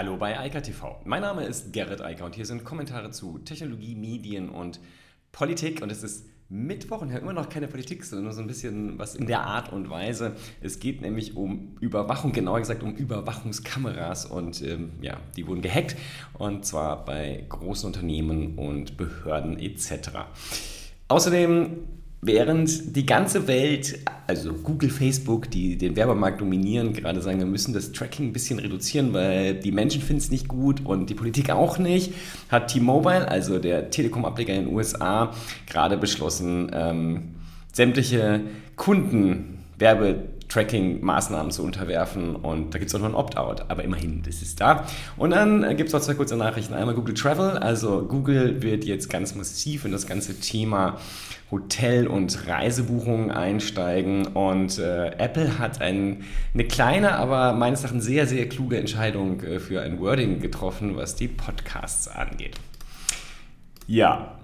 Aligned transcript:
Hallo 0.00 0.16
bei 0.16 0.40
Eika 0.40 0.62
TV. 0.62 0.98
Mein 1.04 1.20
Name 1.20 1.44
ist 1.44 1.74
Gerrit 1.74 2.00
Eiker 2.00 2.24
und 2.24 2.34
hier 2.34 2.46
sind 2.46 2.64
Kommentare 2.64 3.10
zu 3.10 3.36
Technologie, 3.40 3.94
Medien 3.94 4.48
und 4.48 4.80
Politik. 5.30 5.82
Und 5.82 5.92
es 5.92 6.02
ist 6.02 6.24
Mittwoch 6.48 7.02
und 7.02 7.12
haben 7.12 7.20
immer 7.20 7.34
noch 7.34 7.50
keine 7.50 7.68
Politik, 7.68 8.02
sondern 8.06 8.24
nur 8.24 8.32
so 8.32 8.40
ein 8.40 8.46
bisschen 8.46 8.98
was 8.98 9.14
in 9.14 9.26
der 9.26 9.42
Art 9.42 9.70
und 9.70 9.90
Weise. 9.90 10.36
Es 10.62 10.80
geht 10.80 11.02
nämlich 11.02 11.36
um 11.36 11.76
Überwachung, 11.80 12.32
genauer 12.32 12.60
gesagt 12.60 12.82
um 12.82 12.94
Überwachungskameras 12.94 14.24
und 14.24 14.62
ähm, 14.62 14.92
ja, 15.02 15.18
die 15.36 15.46
wurden 15.46 15.60
gehackt 15.60 15.96
und 16.32 16.64
zwar 16.64 17.04
bei 17.04 17.44
großen 17.50 17.86
Unternehmen 17.86 18.56
und 18.56 18.96
Behörden 18.96 19.58
etc. 19.58 20.12
Außerdem 21.08 21.76
Während 22.22 22.94
die 22.96 23.06
ganze 23.06 23.48
Welt, 23.48 23.98
also 24.26 24.52
Google, 24.52 24.90
Facebook, 24.90 25.50
die 25.50 25.78
den 25.78 25.96
Werbemarkt 25.96 26.42
dominieren, 26.42 26.92
gerade 26.92 27.22
sagen, 27.22 27.38
wir 27.38 27.46
müssen 27.46 27.72
das 27.72 27.92
Tracking 27.92 28.26
ein 28.26 28.32
bisschen 28.34 28.58
reduzieren, 28.58 29.14
weil 29.14 29.54
die 29.54 29.72
Menschen 29.72 30.02
finden 30.02 30.20
es 30.20 30.30
nicht 30.30 30.46
gut 30.46 30.84
und 30.84 31.08
die 31.08 31.14
Politik 31.14 31.48
auch 31.48 31.78
nicht, 31.78 32.12
hat 32.50 32.72
T-Mobile, 32.72 33.26
also 33.26 33.58
der 33.58 33.88
Telekom-Ableger 33.88 34.52
in 34.52 34.66
den 34.66 34.74
USA, 34.74 35.32
gerade 35.66 35.96
beschlossen, 35.96 36.70
ähm, 36.74 37.22
sämtliche 37.72 38.42
Kunden 38.76 39.58
Werbe 39.78 40.24
Tracking-Maßnahmen 40.50 41.50
zu 41.50 41.62
unterwerfen 41.62 42.36
und 42.36 42.74
da 42.74 42.78
gibt 42.78 42.90
es 42.90 42.94
auch 42.94 43.00
noch 43.00 43.08
ein 43.08 43.14
Opt-out, 43.14 43.64
aber 43.68 43.84
immerhin, 43.84 44.22
das 44.22 44.42
ist 44.42 44.60
da. 44.60 44.84
Und 45.16 45.30
dann 45.30 45.76
gibt 45.76 45.88
es 45.88 45.92
noch 45.92 46.00
zwei 46.00 46.14
kurze 46.14 46.36
Nachrichten. 46.36 46.74
Einmal 46.74 46.94
Google 46.94 47.14
Travel, 47.14 47.56
also 47.56 48.02
Google 48.06 48.60
wird 48.62 48.84
jetzt 48.84 49.08
ganz 49.08 49.34
massiv 49.34 49.84
in 49.84 49.92
das 49.92 50.06
ganze 50.06 50.38
Thema 50.38 50.98
Hotel- 51.50 52.06
und 52.06 52.46
Reisebuchungen 52.46 53.30
einsteigen 53.30 54.26
und 54.28 54.78
äh, 54.78 55.08
Apple 55.18 55.58
hat 55.58 55.80
ein, 55.80 56.24
eine 56.54 56.64
kleine, 56.64 57.14
aber 57.14 57.52
meines 57.54 57.82
Erachtens 57.82 58.04
sehr, 58.04 58.26
sehr 58.26 58.48
kluge 58.48 58.76
Entscheidung 58.78 59.40
äh, 59.42 59.58
für 59.58 59.82
ein 59.82 59.98
Wording 60.00 60.40
getroffen, 60.40 60.96
was 60.96 61.16
die 61.16 61.28
Podcasts 61.28 62.06
angeht. 62.08 62.56
Ja, 63.86 64.39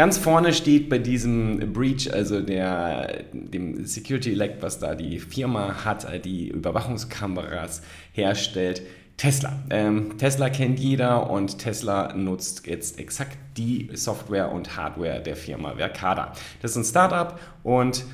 Ganz 0.00 0.16
vorne 0.16 0.54
steht 0.54 0.88
bei 0.88 0.96
diesem 0.96 1.74
Breach, 1.74 2.10
also 2.10 2.40
der, 2.40 3.24
dem 3.34 3.84
Security 3.84 4.32
Elect, 4.32 4.62
was 4.62 4.78
da 4.78 4.94
die 4.94 5.18
Firma 5.18 5.84
hat, 5.84 6.06
die 6.24 6.48
Überwachungskameras 6.48 7.82
herstellt, 8.12 8.80
Tesla. 9.18 9.52
Ähm, 9.68 10.16
Tesla 10.16 10.48
kennt 10.48 10.80
jeder 10.80 11.28
und 11.28 11.58
Tesla 11.58 12.14
nutzt 12.14 12.66
jetzt 12.66 12.98
exakt 12.98 13.36
die 13.58 13.90
Software 13.92 14.50
und 14.50 14.74
Hardware 14.74 15.20
der 15.20 15.36
Firma 15.36 15.74
Verkada. 15.74 16.32
Das 16.62 16.70
ist 16.70 16.78
ein 16.78 16.84
Startup 16.84 17.38
und 17.62 18.06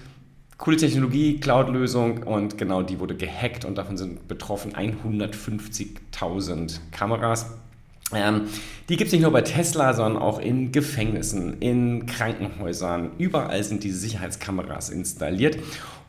coole 0.58 0.78
Technologie, 0.78 1.38
Cloud-Lösung 1.38 2.24
und 2.24 2.58
genau 2.58 2.82
die 2.82 2.98
wurde 2.98 3.14
gehackt 3.14 3.64
und 3.64 3.78
davon 3.78 3.96
sind 3.96 4.26
betroffen 4.26 4.72
150.000 4.72 6.80
Kameras. 6.90 7.46
Ähm, 8.14 8.42
die 8.88 8.96
gibt 8.96 9.08
es 9.08 9.12
nicht 9.12 9.22
nur 9.22 9.32
bei 9.32 9.42
Tesla, 9.42 9.92
sondern 9.94 10.22
auch 10.22 10.38
in 10.38 10.70
Gefängnissen, 10.70 11.58
in 11.60 12.06
Krankenhäusern. 12.06 13.10
Überall 13.18 13.62
sind 13.64 13.82
diese 13.82 13.98
Sicherheitskameras 13.98 14.90
installiert. 14.90 15.58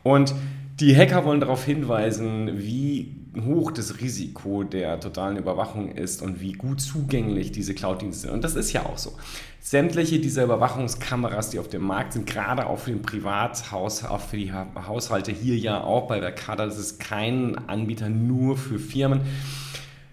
Und 0.04 0.34
die 0.78 0.96
Hacker 0.96 1.24
wollen 1.24 1.40
darauf 1.40 1.64
hinweisen, 1.64 2.58
wie 2.58 3.16
hoch 3.44 3.72
das 3.72 4.00
Risiko 4.00 4.62
der 4.62 5.00
totalen 5.00 5.36
Überwachung 5.36 5.92
ist 5.92 6.22
und 6.22 6.40
wie 6.40 6.52
gut 6.52 6.80
zugänglich 6.80 7.50
diese 7.50 7.74
Cloud-Dienste 7.74 8.22
sind. 8.22 8.30
Und 8.32 8.44
das 8.44 8.54
ist 8.54 8.72
ja 8.72 8.86
auch 8.86 8.98
so. 8.98 9.12
Sämtliche 9.60 10.20
dieser 10.20 10.44
Überwachungskameras, 10.44 11.50
die 11.50 11.58
auf 11.58 11.68
dem 11.68 11.82
Markt 11.82 12.12
sind, 12.12 12.26
gerade 12.26 12.66
auch 12.66 12.78
für 12.78 12.90
den 12.90 13.02
Privathaus, 13.02 14.04
auch 14.04 14.20
für 14.20 14.36
die 14.36 14.52
Haushalte 14.52 15.32
hier 15.32 15.56
ja 15.56 15.82
auch 15.82 16.06
bei 16.06 16.20
der 16.20 16.32
Verkada, 16.32 16.64
das 16.66 16.78
ist 16.78 17.00
kein 17.00 17.58
Anbieter 17.68 18.08
nur 18.08 18.56
für 18.56 18.78
Firmen 18.78 19.22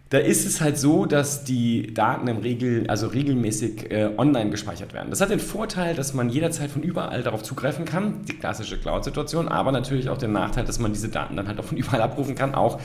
da 0.09 0.19
ist 0.19 0.45
es 0.45 0.61
halt 0.61 0.77
so, 0.77 1.07
dass 1.07 1.43
die 1.43 1.91
Daten 1.93 2.27
im 2.27 2.37
Regel, 2.37 2.87
also 2.87 3.07
regelmäßig 3.07 3.91
äh, 3.91 4.11
online 4.17 4.51
gespeichert 4.51 4.93
werden. 4.93 5.09
Das 5.09 5.19
hat 5.19 5.31
den 5.31 5.39
Vorteil, 5.39 5.95
dass 5.95 6.13
man 6.13 6.29
jederzeit 6.29 6.69
von 6.69 6.83
überall 6.83 7.23
darauf 7.23 7.41
zugreifen 7.41 7.85
kann, 7.85 8.21
die 8.25 8.33
klassische 8.33 8.77
Cloud-Situation, 8.77 9.47
aber 9.47 9.71
natürlich 9.71 10.09
auch 10.09 10.19
den 10.19 10.31
Nachteil, 10.31 10.63
dass 10.63 10.77
man 10.77 10.93
diese 10.93 11.09
Daten 11.09 11.35
dann 11.35 11.47
halt 11.47 11.59
auch 11.59 11.63
von 11.63 11.77
überall 11.77 12.01
abrufen 12.01 12.35
kann, 12.35 12.53
auch 12.53 12.79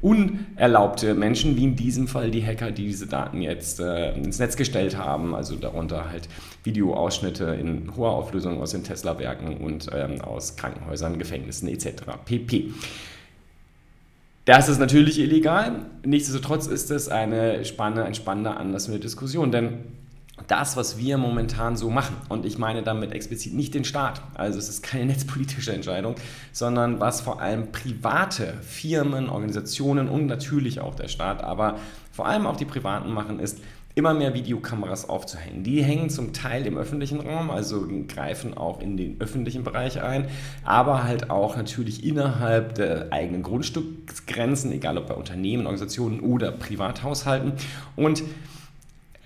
unerlaubte 0.00 1.14
Menschen, 1.14 1.56
wie 1.56 1.64
in 1.64 1.76
diesem 1.76 2.08
Fall 2.08 2.32
die 2.32 2.44
Hacker, 2.44 2.72
die 2.72 2.86
diese 2.86 3.06
Daten 3.06 3.40
jetzt 3.40 3.78
äh, 3.78 4.12
ins 4.12 4.40
Netz 4.40 4.56
gestellt 4.56 4.98
haben, 4.98 5.34
also 5.34 5.54
darunter 5.54 6.10
halt 6.10 6.28
Videoausschnitte 6.64 7.44
in 7.44 7.96
hoher 7.96 8.10
Auflösung 8.10 8.60
aus 8.60 8.72
den 8.72 8.82
Tesla-Werken 8.82 9.58
und 9.58 9.88
ähm, 9.94 10.20
aus 10.20 10.56
Krankenhäusern, 10.56 11.18
Gefängnissen 11.18 11.68
etc. 11.68 12.02
pp. 12.24 12.72
Das 14.44 14.68
ist 14.68 14.78
natürlich 14.78 15.18
illegal. 15.18 15.86
Nichtsdestotrotz 16.04 16.66
ist 16.66 16.90
es 16.90 17.08
eine 17.08 17.64
spannende, 17.64 18.04
ein 18.04 18.14
spannender 18.14 18.58
Anlass 18.58 18.86
für 18.86 18.92
eine 18.92 19.00
Diskussion, 19.00 19.50
denn 19.50 19.84
das, 20.48 20.76
was 20.76 20.98
wir 20.98 21.16
momentan 21.16 21.76
so 21.76 21.88
machen, 21.88 22.16
und 22.28 22.44
ich 22.44 22.58
meine 22.58 22.82
damit 22.82 23.12
explizit 23.12 23.54
nicht 23.54 23.72
den 23.72 23.84
Staat, 23.84 24.20
also 24.34 24.58
es 24.58 24.68
ist 24.68 24.82
keine 24.82 25.06
netzpolitische 25.12 25.72
Entscheidung, 25.72 26.16
sondern 26.52 27.00
was 27.00 27.22
vor 27.22 27.40
allem 27.40 27.72
private 27.72 28.54
Firmen, 28.60 29.30
Organisationen 29.30 30.08
und 30.08 30.26
natürlich 30.26 30.80
auch 30.80 30.94
der 30.94 31.08
Staat, 31.08 31.42
aber 31.42 31.78
vor 32.12 32.26
allem 32.26 32.46
auch 32.46 32.56
die 32.56 32.66
Privaten 32.66 33.12
machen, 33.12 33.40
ist, 33.40 33.60
immer 33.96 34.12
mehr 34.12 34.34
Videokameras 34.34 35.08
aufzuhängen. 35.08 35.62
Die 35.62 35.82
hängen 35.82 36.10
zum 36.10 36.32
Teil 36.32 36.66
im 36.66 36.76
öffentlichen 36.76 37.20
Raum, 37.20 37.50
also 37.50 37.86
greifen 38.08 38.54
auch 38.54 38.80
in 38.80 38.96
den 38.96 39.20
öffentlichen 39.20 39.62
Bereich 39.62 40.02
ein, 40.02 40.26
aber 40.64 41.04
halt 41.04 41.30
auch 41.30 41.56
natürlich 41.56 42.04
innerhalb 42.04 42.74
der 42.74 43.12
eigenen 43.12 43.42
Grundstücksgrenzen, 43.42 44.72
egal 44.72 44.98
ob 44.98 45.06
bei 45.06 45.14
Unternehmen, 45.14 45.66
Organisationen 45.66 46.20
oder 46.20 46.50
Privathaushalten. 46.50 47.52
Und 47.94 48.24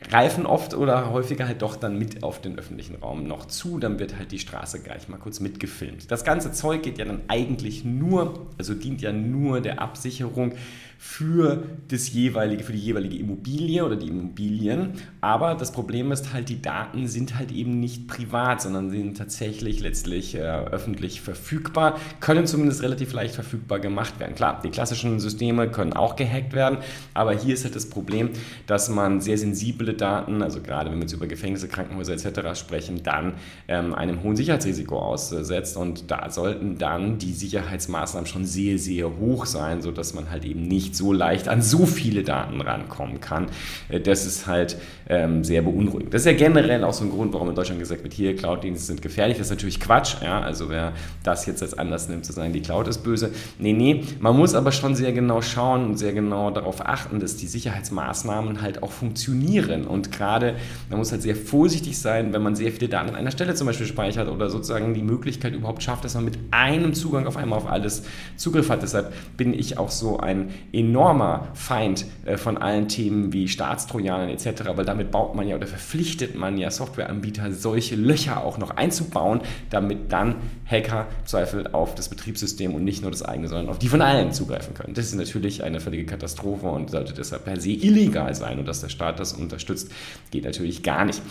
greifen 0.09 0.47
oft 0.47 0.75
oder 0.75 1.11
häufiger 1.11 1.47
halt 1.47 1.63
doch 1.63 1.77
dann 1.77 1.99
mit 1.99 2.23
auf 2.23 2.41
den 2.41 2.59
öffentlichen 2.59 2.97
Raum 2.97 3.27
noch 3.27 3.47
zu. 3.47 3.79
Dann 3.79 3.99
wird 3.99 4.17
halt 4.19 4.33
die 4.33 4.39
Straße 4.39 4.81
gleich 4.81 5.09
mal 5.09 5.19
kurz 5.19 5.41
mitgefilmt. 5.41 6.11
Das 6.11 6.25
ganze 6.25 6.53
Zeug 6.53 6.83
geht 6.83 6.99
ja 6.99 7.05
dann 7.05 7.23
eigentlich 7.29 7.85
nur, 7.85 8.47
also 8.59 8.75
dient 8.75 9.01
ja 9.01 9.13
nur 9.13 9.61
der 9.61 9.81
Absicherung 9.83 10.53
für 11.01 11.63
das 11.87 12.13
jeweilige, 12.13 12.65
für 12.65 12.73
die 12.73 12.81
jeweilige 12.81 13.17
Immobilie 13.17 13.85
oder 13.85 13.95
die 13.95 14.09
Immobilien. 14.09 14.95
Aber 15.21 15.55
das 15.55 15.71
Problem 15.71 16.11
ist 16.11 16.33
halt, 16.33 16.49
die 16.49 16.61
Daten 16.61 17.07
sind 17.07 17.39
halt 17.39 17.53
eben 17.53 17.79
nicht 17.79 18.09
privat, 18.09 18.61
sondern 18.63 18.91
sind 18.91 19.17
tatsächlich 19.17 19.81
letztlich 19.81 20.35
äh, 20.35 20.41
öffentlich 20.41 21.21
verfügbar, 21.21 22.01
können 22.19 22.49
zumindest 22.49 22.83
relativ 22.83 23.13
leicht 23.13 23.37
verfügbar 23.37 23.79
gemacht 23.79 24.19
werden. 24.19 24.35
Klar, 24.35 24.61
die 24.65 24.71
klassischen 24.71 25.21
Systeme 25.21 25.71
können 25.71 25.93
auch 25.93 26.17
gehackt 26.17 26.53
werden, 26.53 26.79
aber 27.15 27.33
hier 27.33 27.55
ist 27.55 27.63
halt 27.63 27.77
das 27.77 27.89
Problem, 27.89 28.31
dass 28.67 28.89
man 28.89 29.21
sehr 29.21 29.39
sensible 29.39 29.95
Daten, 29.95 30.43
also 30.43 30.61
gerade 30.61 30.91
wenn 30.91 30.99
wir 30.99 31.03
jetzt 31.03 31.13
über 31.13 31.29
Gefängnisse, 31.29 31.69
Krankenhäuser 31.69 32.15
etc. 32.15 32.59
sprechen, 32.59 33.05
dann 33.05 33.35
ähm, 33.69 33.95
einem 33.95 34.25
hohen 34.25 34.35
Sicherheitsrisiko 34.35 34.99
aussetzt 34.99 35.77
und 35.77 36.11
da 36.11 36.29
sollten 36.29 36.77
dann 36.77 37.19
die 37.19 37.33
Sicherheitsmaßnahmen 37.33 38.27
schon 38.27 38.45
sehr, 38.45 38.79
sehr 38.79 39.17
hoch 39.17 39.47
sein, 39.47 39.81
sodass 39.81 40.13
man 40.13 40.31
halt 40.31 40.45
eben 40.45 40.63
nicht 40.63 40.88
nicht 40.89 40.97
so 40.97 41.13
leicht 41.13 41.49
an 41.49 41.61
so 41.61 41.85
viele 41.85 42.23
Daten 42.23 42.61
rankommen 42.61 43.21
kann. 43.21 43.47
Äh, 43.89 44.01
das 44.01 44.25
ist 44.25 44.47
halt 44.47 44.77
ähm, 45.09 45.45
sehr 45.45 45.63
beunruhigend. 45.63 46.13
Das 46.15 46.23
ist 46.23 46.27
ja 46.27 46.33
generell 46.33 46.85
auch 46.85 46.93
so 46.93 47.05
ein 47.05 47.11
Grund, 47.11 47.33
warum 47.35 47.51
in 47.51 47.55
Deutschland 47.55 47.81
gesagt 47.81 48.03
wird, 48.03 48.15
hier 48.15 48.35
Cloud-Dienste 48.37 48.87
sind 48.87 49.03
gefährlich. 49.03 49.37
Das 49.37 49.49
ist 49.49 49.51
natürlich 49.51 49.81
Quatsch. 49.81 50.17
Ja? 50.23 50.41
Also 50.41 50.69
wer 50.71 50.93
das 51.23 51.47
jetzt 51.47 51.63
als 51.63 51.75
Anlass 51.75 52.09
nimmt, 52.09 52.25
zu 52.25 52.33
sagen, 52.33 52.53
die 52.53 52.61
Cloud 52.61 52.89
ist 52.89 52.99
böse. 52.99 53.31
Nee, 53.59 53.73
nee. 53.73 54.05
Man 54.21 54.37
muss 54.37 54.55
aber 54.55 54.73
schon 54.73 54.95
sehr 54.95 55.13
genau 55.13 55.43
schauen 55.43 55.85
und 55.85 55.99
sehr 55.99 56.13
genau 56.13 56.51
darauf 56.51 56.87
achten, 56.87 57.21
dass 57.21 57.37
die 57.37 57.47
Sicherheitsmaßnahmen 57.47 58.63
halt 58.63 58.83
auch 58.83 58.93
funktionieren. 58.93 59.87
Und 59.87 60.13
gerade, 60.13 60.55
man 60.89 60.99
muss 60.99 61.13
halt 61.13 61.23
sehr 61.23 61.37
vorsichtig 61.37 61.99
sein, 61.99 62.33
wenn 62.33 62.43
man 62.43 62.57
sehr 62.57 62.73
viele 62.73 62.89
Daten 62.89 63.11
an 63.11 63.15
einer 63.15 63.31
Stelle 63.31 63.55
zum 63.55 63.67
Beispiel 63.67 63.87
speichert 63.87 64.29
oder 64.29 64.49
sozusagen 64.49 64.95
die 64.95 65.03
Möglichkeit 65.03 65.55
überhaupt 65.55 65.83
schafft, 65.83 66.05
dass 66.05 66.15
man 66.15 66.25
mit 66.25 66.39
einem 66.51 66.95
Zugang 66.95 67.27
auf 67.27 67.37
einmal 67.37 67.59
auf 67.59 67.71
alles 67.71 68.05
Zugriff 68.37 68.71
hat. 68.71 68.83
Deshalb 68.83 69.13
bin 69.37 69.53
ich 69.53 69.79
auch 69.79 69.91
so 69.91 70.19
ein 70.19 70.51
enormer 70.79 71.49
Feind 71.55 72.07
äh, 72.25 72.37
von 72.37 72.57
allen 72.57 72.89
Themen 72.89 73.33
wie 73.33 73.49
Staatstrojanern 73.49 74.29
etc., 74.29 74.63
weil 74.77 74.85
damit 74.85 75.11
baut 75.11 75.35
man 75.35 75.49
ja 75.49 75.57
oder 75.57 75.67
verpflichtet 75.67 76.35
man 76.35 76.57
ja 76.57 76.71
Softwareanbieter, 76.71 77.53
solche 77.53 77.97
Löcher 77.97 78.45
auch 78.45 78.59
noch 78.59 78.71
einzubauen, 78.71 79.41
damit 79.71 80.13
dann 80.13 80.37
Hacker 80.67 81.07
Zweifel 81.25 81.67
auf 81.69 81.95
das 81.95 82.09
Betriebssystem 82.09 82.75
und 82.75 82.85
nicht 82.85 83.03
nur 83.03 83.11
das 83.11 83.23
eigene, 83.23 83.49
sondern 83.49 83.69
auf 83.69 83.79
die 83.79 83.89
von 83.89 84.03
allen 84.03 84.33
zugreifen 84.33 84.75
können. 84.75 84.95
Das 84.95 85.07
ist 85.07 85.15
natürlich 85.15 85.65
eine 85.65 85.81
völlige 85.81 86.07
Katastrophe 86.07 86.67
und 86.67 86.91
sollte 86.91 87.13
deshalb 87.13 87.45
per 87.45 87.61
se 87.61 87.71
illegal 87.71 88.35
sein 88.35 88.59
und 88.59 88.67
dass 88.67 88.81
der 88.81 88.89
Staat 88.89 89.19
das 89.19 89.33
unterstützt, 89.33 89.91
geht 90.31 90.45
natürlich 90.45 90.83
gar 90.83 91.05
nicht. 91.05 91.23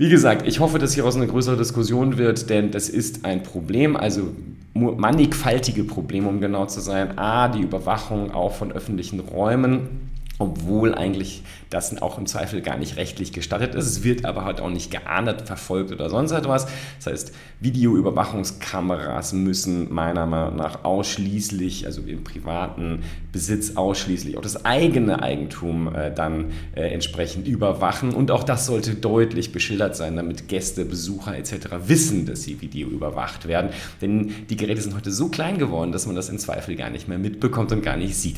Wie 0.00 0.08
gesagt, 0.08 0.46
ich 0.46 0.60
hoffe, 0.60 0.78
dass 0.78 0.94
hieraus 0.94 1.16
eine 1.16 1.26
größere 1.26 1.56
Diskussion 1.56 2.18
wird, 2.18 2.50
denn 2.50 2.70
das 2.70 2.88
ist 2.88 3.24
ein 3.24 3.42
Problem, 3.42 3.96
also 3.96 4.28
mannigfaltige 4.72 5.82
Probleme, 5.82 6.28
um 6.28 6.40
genau 6.40 6.66
zu 6.66 6.80
sein. 6.80 7.18
A, 7.18 7.48
die 7.48 7.62
Überwachung 7.62 8.30
auch 8.30 8.54
von 8.54 8.70
öffentlichen 8.70 9.18
Räumen 9.18 9.88
obwohl 10.38 10.94
eigentlich 10.94 11.42
das 11.70 12.00
auch 12.00 12.16
im 12.18 12.26
Zweifel 12.26 12.62
gar 12.62 12.76
nicht 12.78 12.96
rechtlich 12.96 13.32
gestattet 13.32 13.74
ist. 13.74 13.86
Es 13.86 14.04
wird 14.04 14.24
aber 14.24 14.44
halt 14.44 14.60
auch 14.60 14.70
nicht 14.70 14.90
geahndet, 14.90 15.42
verfolgt 15.42 15.92
oder 15.92 16.08
sonst 16.08 16.30
etwas. 16.30 16.66
Das 16.98 17.12
heißt, 17.12 17.32
Videoüberwachungskameras 17.60 19.32
müssen 19.32 19.92
meiner 19.92 20.26
Meinung 20.26 20.56
nach 20.56 20.84
ausschließlich, 20.84 21.86
also 21.86 22.02
im 22.02 22.24
privaten 22.24 23.02
Besitz 23.32 23.76
ausschließlich 23.76 24.38
auch 24.38 24.42
das 24.42 24.64
eigene 24.64 25.22
Eigentum 25.22 25.94
äh, 25.94 26.14
dann 26.14 26.52
äh, 26.74 26.82
entsprechend 26.82 27.48
überwachen. 27.48 28.14
Und 28.14 28.30
auch 28.30 28.44
das 28.44 28.66
sollte 28.66 28.94
deutlich 28.94 29.52
beschildert 29.52 29.96
sein, 29.96 30.16
damit 30.16 30.48
Gäste, 30.48 30.84
Besucher 30.84 31.36
etc. 31.36 31.68
wissen, 31.86 32.26
dass 32.26 32.44
sie 32.44 32.60
Video 32.60 32.88
überwacht 32.88 33.48
werden. 33.48 33.70
Denn 34.00 34.32
die 34.48 34.56
Geräte 34.56 34.80
sind 34.80 34.94
heute 34.94 35.10
so 35.10 35.28
klein 35.28 35.58
geworden, 35.58 35.92
dass 35.92 36.06
man 36.06 36.14
das 36.14 36.28
im 36.28 36.38
Zweifel 36.38 36.76
gar 36.76 36.90
nicht 36.90 37.08
mehr 37.08 37.18
mitbekommt 37.18 37.72
und 37.72 37.82
gar 37.82 37.96
nicht 37.96 38.14
sieht. 38.16 38.36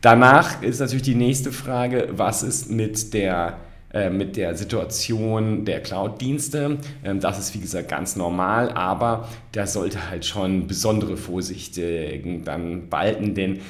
Danach 0.00 0.62
ist 0.62 0.80
natürlich 0.80 1.02
die 1.02 1.14
nächste 1.14 1.52
Frage, 1.52 2.08
was 2.12 2.42
ist 2.42 2.70
mit 2.70 3.14
der 3.14 3.58
äh, 3.96 4.10
mit 4.10 4.36
der 4.36 4.54
Situation 4.56 5.64
der 5.64 5.80
Cloud-Dienste. 5.80 6.78
Ähm, 7.04 7.20
das 7.20 7.38
ist 7.38 7.54
wie 7.54 7.60
gesagt 7.60 7.88
ganz 7.88 8.14
normal, 8.16 8.70
aber 8.72 9.28
da 9.52 9.66
sollte 9.66 10.10
halt 10.10 10.26
schon 10.26 10.66
besondere 10.66 11.16
Vorsicht 11.16 11.78
dann 11.78 12.90
walten, 12.90 13.34
denn 13.34 13.60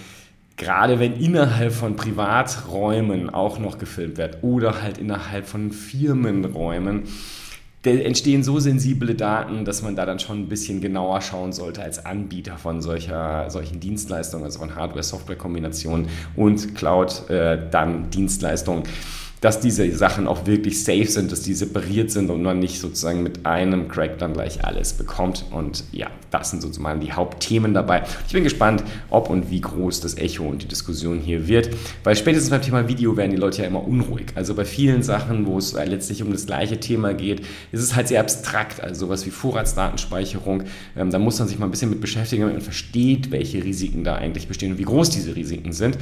gerade 0.57 0.99
wenn 0.99 1.21
innerhalb 1.21 1.73
von 1.73 1.97
Privaträumen 1.97 3.31
auch 3.31 3.59
noch 3.59 3.79
gefilmt 3.79 4.17
wird 4.17 4.39
oder 4.43 4.83
halt 4.83 4.99
innerhalb 4.99 5.47
von 5.47 5.71
Firmenräumen, 5.71 7.05
entstehen 7.87 8.43
so 8.43 8.59
sensible 8.59 9.15
Daten, 9.15 9.65
dass 9.65 9.83
man 9.83 9.97
da 9.97 10.07
dann 10.07 10.19
schon 10.19 10.41
ein 10.41 10.49
bisschen 10.49 10.81
genauer 10.81 11.21
schauen 11.21 11.53
sollte 11.53 11.83
als 11.83 12.05
Anbieter 12.05 12.57
von 12.57 12.83
solcher, 12.83 13.49
solchen 13.51 13.81
Dienstleistungen, 13.81 14.45
also 14.45 14.59
von 14.59 14.75
Hardware-Software-Kombinationen 14.75 16.09
und 16.35 16.75
Cloud, 16.75 17.29
äh, 17.31 17.59
dann 17.71 18.11
Dienstleistungen 18.11 18.85
dass 19.47 19.61
diese 19.61 19.89
Sachen 19.95 20.27
auch 20.27 20.45
wirklich 20.47 20.83
safe 20.83 21.07
sind, 21.07 21.31
dass 21.31 21.41
die 21.43 21.55
separiert 21.55 22.11
sind 22.11 22.31
und 22.31 22.43
man 22.43 22.59
nicht 22.59 22.81
sozusagen 22.81 23.23
mit 23.23 23.47
einem 23.47 23.87
Crack 23.87 24.19
dann 24.19 24.33
gleich 24.33 24.65
alles 24.65 24.93
bekommt. 24.93 25.45
Und 25.53 25.85
ja, 25.93 26.09
das 26.33 26.51
sind 26.51 26.63
sozusagen 26.63 26.99
die 26.99 27.13
Hauptthemen 27.13 27.73
dabei. 27.73 28.03
Ich 28.27 28.33
bin 28.33 28.43
gespannt, 28.43 28.83
ob 29.09 29.31
und 29.31 29.49
wie 29.49 29.61
groß 29.61 30.01
das 30.01 30.17
Echo 30.17 30.49
und 30.49 30.65
die 30.65 30.67
Diskussion 30.67 31.21
hier 31.21 31.47
wird, 31.47 31.71
weil 32.03 32.17
spätestens 32.17 32.51
beim 32.51 32.61
Thema 32.61 32.89
Video 32.89 33.17
werden 33.17 33.31
die 33.31 33.37
Leute 33.37 33.63
ja 33.63 33.69
immer 33.69 33.87
unruhig. 33.87 34.33
Also 34.35 34.53
bei 34.53 34.65
vielen 34.65 35.05
Sachen, 35.05 35.47
wo 35.47 35.59
es 35.59 35.75
letztlich 35.75 36.25
um 36.25 36.33
das 36.33 36.47
gleiche 36.47 36.81
Thema 36.81 37.15
geht, 37.15 37.43
ist 37.71 37.83
es 37.83 37.95
halt 37.95 38.09
sehr 38.09 38.19
abstrakt. 38.19 38.83
Also 38.83 39.07
sowas 39.07 39.25
wie 39.27 39.31
Vorratsdatenspeicherung, 39.31 40.65
ähm, 40.97 41.13
da 41.13 41.21
muss 41.21 41.39
man 41.39 41.47
sich 41.47 41.61
mal 41.61 41.67
ein 41.67 41.71
bisschen 41.71 41.91
mit 41.91 42.01
beschäftigen, 42.01 42.43
damit 42.43 42.57
man 42.57 42.65
versteht, 42.65 43.31
welche 43.31 43.63
Risiken 43.63 44.03
da 44.03 44.17
eigentlich 44.17 44.49
bestehen 44.49 44.73
und 44.73 44.79
wie 44.79 44.83
groß 44.83 45.11
diese 45.11 45.37
Risiken 45.37 45.73
sind. 45.73 45.97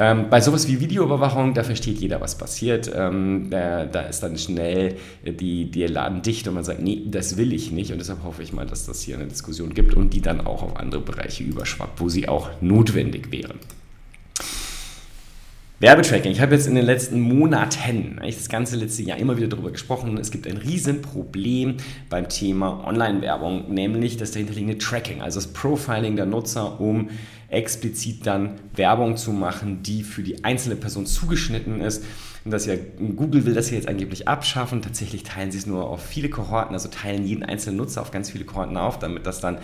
Ähm, 0.00 0.30
bei 0.30 0.40
sowas 0.40 0.66
wie 0.66 0.80
Videoüberwachung, 0.80 1.52
da 1.52 1.62
versteht 1.62 1.98
jeder, 1.98 2.22
was 2.22 2.38
passiert. 2.38 2.90
Ähm, 2.94 3.48
da, 3.50 3.84
da, 3.84 4.00
ist 4.00 4.22
dann 4.22 4.38
schnell 4.38 4.96
die, 5.26 5.70
die 5.70 5.86
Laden 5.86 6.22
dicht 6.22 6.48
und 6.48 6.54
man 6.54 6.64
sagt, 6.64 6.80
nee, 6.80 7.02
das 7.04 7.36
will 7.36 7.52
ich 7.52 7.70
nicht. 7.70 7.92
Und 7.92 7.98
deshalb 7.98 8.24
hoffe 8.24 8.42
ich 8.42 8.54
mal, 8.54 8.64
dass 8.64 8.86
das 8.86 9.02
hier 9.02 9.16
eine 9.16 9.26
Diskussion 9.26 9.74
gibt 9.74 9.92
und 9.92 10.14
die 10.14 10.22
dann 10.22 10.40
auch 10.40 10.62
auf 10.62 10.78
andere 10.78 11.02
Bereiche 11.02 11.44
überschwappt, 11.44 12.00
wo 12.00 12.08
sie 12.08 12.28
auch 12.28 12.48
notwendig 12.62 13.30
wären. 13.30 13.58
Werbetracking. 15.80 16.30
Ich 16.30 16.42
habe 16.42 16.54
jetzt 16.54 16.66
in 16.66 16.74
den 16.74 16.84
letzten 16.84 17.22
Monaten, 17.22 18.20
das 18.22 18.50
ganze 18.50 18.76
letzte 18.76 19.02
Jahr 19.02 19.16
immer 19.16 19.38
wieder 19.38 19.48
darüber 19.48 19.70
gesprochen, 19.70 20.18
es 20.18 20.30
gibt 20.30 20.46
ein 20.46 20.58
Riesenproblem 20.58 21.78
beim 22.10 22.28
Thema 22.28 22.86
Online-Werbung, 22.86 23.72
nämlich 23.72 24.18
das 24.18 24.32
dahinterliegende 24.32 24.76
Tracking, 24.76 25.22
also 25.22 25.40
das 25.40 25.50
Profiling 25.54 26.16
der 26.16 26.26
Nutzer, 26.26 26.78
um 26.82 27.08
explizit 27.48 28.26
dann 28.26 28.56
Werbung 28.76 29.16
zu 29.16 29.32
machen, 29.32 29.82
die 29.82 30.02
für 30.02 30.22
die 30.22 30.44
einzelne 30.44 30.76
Person 30.76 31.06
zugeschnitten 31.06 31.80
ist. 31.80 32.04
Und 32.44 32.50
das 32.50 32.66
ja, 32.66 32.74
Google 33.16 33.46
will 33.46 33.54
das 33.54 33.68
hier 33.68 33.78
jetzt 33.78 33.88
angeblich 33.88 34.28
abschaffen. 34.28 34.82
Tatsächlich 34.82 35.22
teilen 35.22 35.50
sie 35.50 35.56
es 35.56 35.66
nur 35.66 35.88
auf 35.88 36.04
viele 36.04 36.28
Kohorten, 36.28 36.74
also 36.74 36.90
teilen 36.90 37.24
jeden 37.24 37.42
einzelnen 37.42 37.78
Nutzer 37.78 38.02
auf 38.02 38.10
ganz 38.10 38.28
viele 38.28 38.44
Kohorten 38.44 38.76
auf, 38.76 38.98
damit 38.98 39.26
das 39.26 39.40
dann 39.40 39.56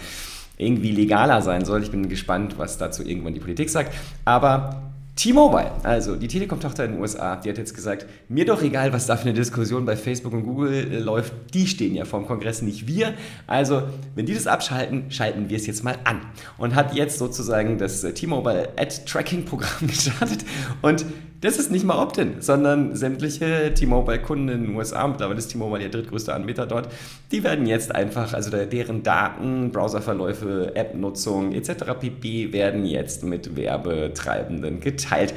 irgendwie 0.57 0.93
legaler 0.93 1.43
sein 1.43 1.67
soll. 1.67 1.83
Ich 1.83 1.91
bin 1.91 2.09
gespannt, 2.09 2.55
was 2.57 2.79
dazu 2.79 3.07
irgendwann 3.07 3.35
die 3.35 3.41
Politik 3.41 3.69
sagt. 3.69 3.95
Aber 4.25 4.96
T-Mobile, 5.17 5.73
also 5.83 6.15
die 6.15 6.29
Telekom-Tochter 6.29 6.85
in 6.85 6.93
den 6.93 7.01
USA, 7.01 7.37
die 7.37 7.49
hat 7.49 7.57
jetzt 7.57 7.75
gesagt, 7.75 8.05
mir 8.29 8.45
doch 8.45 8.63
egal, 8.63 8.93
was 8.93 9.07
da 9.07 9.17
für 9.17 9.23
eine 9.23 9.33
Diskussion 9.33 9.87
bei 9.87 9.97
Facebook 9.97 10.35
und 10.35 10.43
Google 10.43 10.93
äh, 10.93 10.99
läuft, 10.99 11.33
die 11.55 11.67
stehen 11.67 11.95
ja 11.95 12.05
vor 12.05 12.21
dem 12.21 12.27
Kongress, 12.27 12.61
nicht 12.61 12.87
wir. 12.87 13.15
Also, 13.47 13.85
wenn 14.15 14.27
die 14.27 14.35
das 14.35 14.47
abschalten, 14.47 15.11
schalten 15.11 15.49
wir 15.49 15.57
es 15.57 15.67
jetzt 15.67 15.85
mal 15.85 15.97
an. 16.05 16.21
Und 16.59 16.75
hat 16.75 16.95
jetzt 16.95 17.19
sozusagen 17.19 17.79
das 17.79 18.05
äh, 18.05 18.13
T-Mobile 18.13 18.69
Ad-Tracking-Programm 18.77 19.71
gestartet 19.87 20.45
und 20.83 21.07
das 21.41 21.59
ist 21.59 21.71
nicht 21.71 21.85
mal 21.85 22.01
Opt-in, 22.03 22.41
sondern 22.41 22.97
sämtliche 22.97 23.73
T-Mobile-Kunden 23.75 24.49
in 24.49 24.65
den 24.65 24.77
USA, 24.77 25.07
mittlerweile 25.07 25.39
ist 25.39 25.49
T-Mobile 25.49 25.81
der 25.81 25.89
drittgrößte 25.89 26.35
Anbieter 26.35 26.67
dort, 26.67 26.89
die 27.31 27.45
werden 27.45 27.67
jetzt 27.67 27.95
einfach, 27.95 28.33
also 28.33 28.51
deren 28.51 29.03
Daten, 29.03 29.71
Browserverläufe, 29.71 30.75
App-Nutzung 30.75 31.53
etc. 31.53 31.95
pp. 32.01 32.53
werden 32.53 32.87
jetzt 32.87 33.23
mit 33.23 33.57
Werbetreibenden 33.57 34.81
geteilt. 34.81 35.35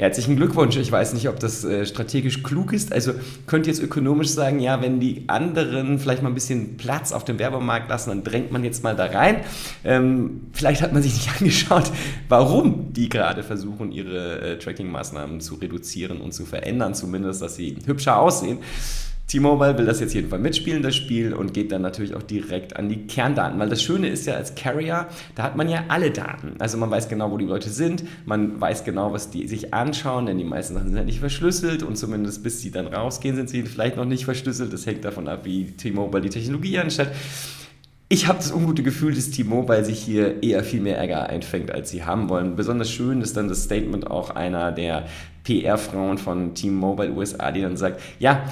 Herzlichen 0.00 0.36
Glückwunsch. 0.36 0.76
Ich 0.76 0.92
weiß 0.92 1.12
nicht, 1.14 1.28
ob 1.28 1.40
das 1.40 1.64
äh, 1.64 1.84
strategisch 1.84 2.44
klug 2.44 2.72
ist. 2.72 2.92
Also 2.92 3.14
könnt 3.48 3.66
ihr 3.66 3.72
jetzt 3.72 3.82
ökonomisch 3.82 4.28
sagen, 4.28 4.60
ja, 4.60 4.80
wenn 4.80 5.00
die 5.00 5.24
anderen 5.26 5.98
vielleicht 5.98 6.22
mal 6.22 6.28
ein 6.28 6.36
bisschen 6.36 6.76
Platz 6.76 7.10
auf 7.10 7.24
dem 7.24 7.40
Werbemarkt 7.40 7.90
lassen, 7.90 8.10
dann 8.10 8.22
drängt 8.22 8.52
man 8.52 8.62
jetzt 8.62 8.84
mal 8.84 8.94
da 8.94 9.06
rein. 9.06 9.40
Ähm, 9.82 10.42
vielleicht 10.52 10.82
hat 10.82 10.92
man 10.92 11.02
sich 11.02 11.14
nicht 11.14 11.30
angeschaut, 11.40 11.90
warum 12.28 12.92
die 12.92 13.08
gerade 13.08 13.42
versuchen, 13.42 13.90
ihre 13.90 14.40
äh, 14.40 14.58
Tracking-Maßnahmen 14.60 15.40
zu 15.40 15.56
reduzieren 15.56 16.20
und 16.20 16.32
zu 16.32 16.46
verändern, 16.46 16.94
zumindest, 16.94 17.42
dass 17.42 17.56
sie 17.56 17.76
hübscher 17.84 18.20
aussehen. 18.20 18.58
T-Mobile 19.28 19.76
will 19.76 19.84
das 19.84 20.00
jetzt 20.00 20.14
jedenfalls 20.14 20.42
mitspielen, 20.42 20.82
das 20.82 20.96
Spiel, 20.96 21.34
und 21.34 21.52
geht 21.52 21.70
dann 21.70 21.82
natürlich 21.82 22.14
auch 22.14 22.22
direkt 22.22 22.76
an 22.76 22.88
die 22.88 23.06
Kerndaten. 23.06 23.58
Weil 23.58 23.68
das 23.68 23.82
Schöne 23.82 24.08
ist 24.08 24.26
ja 24.26 24.34
als 24.34 24.54
Carrier, 24.54 25.06
da 25.34 25.42
hat 25.42 25.54
man 25.54 25.68
ja 25.68 25.84
alle 25.88 26.10
Daten. 26.10 26.54
Also 26.58 26.78
man 26.78 26.90
weiß 26.90 27.10
genau, 27.10 27.30
wo 27.30 27.36
die 27.36 27.44
Leute 27.44 27.68
sind, 27.68 28.04
man 28.24 28.58
weiß 28.58 28.84
genau, 28.84 29.12
was 29.12 29.28
die 29.28 29.46
sich 29.46 29.74
anschauen, 29.74 30.24
denn 30.24 30.38
die 30.38 30.44
meisten 30.44 30.72
Sachen 30.72 30.88
sind 30.88 30.96
ja 30.96 31.04
nicht 31.04 31.20
verschlüsselt 31.20 31.82
und 31.82 31.96
zumindest 31.96 32.42
bis 32.42 32.62
sie 32.62 32.70
dann 32.70 32.86
rausgehen, 32.86 33.36
sind 33.36 33.50
sie 33.50 33.62
vielleicht 33.64 33.98
noch 33.98 34.06
nicht 34.06 34.24
verschlüsselt. 34.24 34.72
Das 34.72 34.86
hängt 34.86 35.04
davon 35.04 35.28
ab, 35.28 35.40
wie 35.44 35.72
T-Mobile 35.72 36.22
die 36.22 36.30
Technologie 36.30 36.78
anstellt. 36.78 37.10
Ich 38.08 38.26
habe 38.26 38.38
das 38.38 38.50
ungute 38.50 38.82
Gefühl, 38.82 39.14
dass 39.14 39.30
T-Mobile 39.30 39.84
sich 39.84 39.98
hier 39.98 40.42
eher 40.42 40.64
viel 40.64 40.80
mehr 40.80 40.96
Ärger 40.96 41.28
einfängt, 41.28 41.70
als 41.70 41.90
sie 41.90 42.04
haben 42.04 42.30
wollen. 42.30 42.56
Besonders 42.56 42.90
schön 42.90 43.20
ist 43.20 43.36
dann 43.36 43.48
das 43.48 43.64
Statement 43.64 44.10
auch 44.10 44.30
einer 44.30 44.72
der 44.72 45.04
PR-Frauen 45.44 46.16
von 46.16 46.54
T-Mobile 46.54 47.12
USA, 47.12 47.52
die 47.52 47.60
dann 47.60 47.76
sagt, 47.76 48.00
ja, 48.18 48.44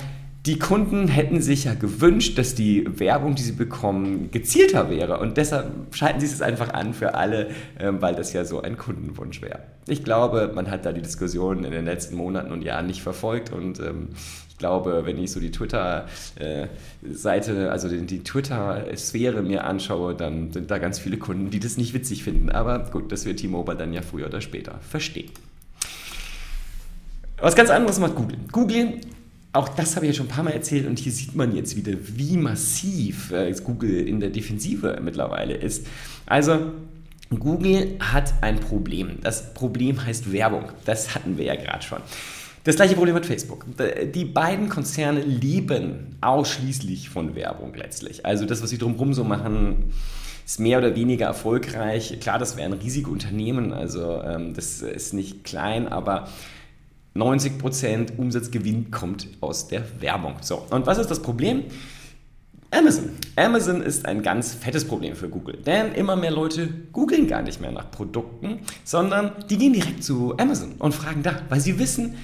die 0.47 0.59
Kunden 0.61 1.09
hätten 1.09 1.41
sich 1.41 1.65
ja 1.65 1.75
gewünscht, 1.75 2.39
dass 2.39 2.55
die 2.55 2.87
Werbung, 3.01 3.35
die 3.35 3.43
sie 3.43 3.53
bekommen, 3.53 4.31
gezielter 4.31 4.89
wäre. 4.91 5.19
Und 5.19 5.37
deshalb 5.37 5.73
schalten 5.93 6.21
sie 6.21 6.27
es 6.27 6.41
einfach 6.41 6.73
an 6.73 6.95
für 6.95 7.15
alle, 7.15 7.49
ähm, 7.81 8.01
weil 8.01 8.15
das 8.15 8.33
ja 8.33 8.45
so 8.45 8.63
ein 8.63 8.77
Kundenwunsch 8.77 9.43
wäre. 9.43 9.59
Ich 9.89 10.05
glaube, 10.05 10.53
man 10.55 10.71
hat 10.71 10.87
da 10.87 10.93
die 10.93 11.03
Diskussion 11.03 11.65
in 11.65 11.73
den 11.73 11.85
letzten 11.85 12.15
Monaten 12.15 12.53
und 12.53 12.63
Jahren 12.63 12.87
nicht 12.87 13.03
verfolgt. 13.03 13.53
Und 13.53 13.81
ähm, 13.81 14.11
ich 14.49 14.57
glaube, 14.57 15.03
wenn 15.05 15.19
ich 15.19 15.33
so 15.33 15.41
die 15.41 15.51
Twitter-Seite, 15.51 17.53
äh, 17.53 17.69
also 17.69 17.89
die 17.89 18.23
Twitter-Sphäre 18.23 19.43
mir 19.43 19.65
anschaue, 19.65 20.15
dann 20.15 20.53
sind 20.53 20.71
da 20.71 20.79
ganz 20.79 21.01
viele 21.01 21.17
Kunden, 21.17 21.51
die 21.51 21.59
das 21.59 21.77
nicht 21.77 21.93
witzig 21.93 22.23
finden. 22.23 22.51
Aber 22.51 22.89
gut, 22.91 23.11
das 23.11 23.27
wird 23.27 23.41
T-Mobile 23.41 23.77
dann 23.77 23.93
ja 23.93 24.03
früher 24.03 24.27
oder 24.27 24.41
später 24.41 24.79
verstehen. 24.89 25.33
Was 27.39 27.57
ganz 27.57 27.69
anderes 27.69 27.99
macht 27.99 28.15
Google. 28.15 28.39
Google 28.53 29.01
auch 29.57 29.69
das 29.69 29.97
habe 29.97 30.07
ich 30.07 30.13
ja 30.13 30.17
schon 30.17 30.27
ein 30.27 30.31
paar 30.31 30.45
Mal 30.45 30.53
erzählt 30.53 30.87
und 30.87 30.99
hier 30.99 31.13
sieht 31.13 31.35
man 31.35 31.55
jetzt 31.55 31.77
wieder, 31.77 31.93
wie 32.15 32.37
massiv 32.37 33.33
äh, 33.33 33.53
Google 33.65 34.07
in 34.07 34.21
der 34.21 34.31
Defensive 34.31 34.99
mittlerweile 35.03 35.55
ist. 35.55 35.87
Also 36.27 36.73
Google 37.31 37.97
hat 38.01 38.35
ein 38.43 38.61
Problem. 38.61 39.19
Das 39.23 39.55
Problem 39.55 40.05
heißt 40.05 40.33
Werbung. 40.33 40.65
Das 40.85 41.15
hatten 41.15 41.39
wir 41.39 41.45
ja 41.45 41.57
gerade 41.57 41.83
schon. 41.83 41.99
Das 42.65 42.77
gleiche 42.77 42.95
Problem 42.95 43.15
hat 43.15 43.27
Facebook. 43.27 43.65
Die 44.13 44.25
beiden 44.25 44.69
Konzerne 44.69 45.21
leben 45.21 46.17
ausschließlich 46.21 47.09
von 47.11 47.35
Werbung 47.37 47.75
letztlich. 47.75 48.27
Also 48.27 48.45
das, 48.45 48.63
was 48.63 48.71
sie 48.71 48.79
drumherum 48.79 49.15
so 49.15 49.23
machen, 49.23 49.93
ist 50.45 50.61
mehr 50.61 50.79
oder 50.79 50.95
weniger 50.95 51.27
erfolgreich. 51.27 52.19
Klar, 52.21 52.39
das 52.39 52.57
wäre 52.57 52.67
ein 52.67 52.73
riesiges 52.73 53.11
Unternehmen, 53.11 53.73
also 53.73 54.21
ähm, 54.23 54.55
das 54.55 54.83
ist 54.83 55.13
nicht 55.13 55.45
klein, 55.45 55.89
aber 55.89 56.29
90% 57.17 58.17
Umsatzgewinn 58.17 58.91
kommt 58.91 59.29
aus 59.41 59.69
der 59.69 59.83
Werbung. 60.01 60.37
So, 60.41 60.67
und 60.71 60.87
was 60.87 60.99
ist 60.99 61.11
das 61.11 61.21
Problem? 61.21 61.65
Amazon. 62.71 63.11
Amazon 63.37 63.81
ist 63.81 64.07
ein 64.07 64.23
ganz 64.23 64.53
fettes 64.53 64.85
Problem 64.85 65.15
für 65.15 65.29
Google, 65.29 65.57
denn 65.57 65.93
immer 65.93 66.17
mehr 66.17 66.33
Leute 66.33 66.69
googeln 66.93 67.27
gar 67.27 67.43
nicht 67.43 67.61
mehr 67.61 67.71
nach 67.71 67.91
Produkten, 67.91 68.61
sondern 68.85 69.33
die 69.49 69.57
gehen 69.57 69.73
direkt 69.73 70.03
zu 70.03 70.37
Amazon 70.37 70.73
und 70.79 70.95
fragen 70.95 71.23
da, 71.23 71.41
weil 71.49 71.61
sie 71.61 71.79
wissen, 71.79 72.17